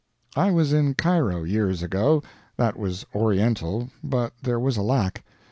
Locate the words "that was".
2.57-3.05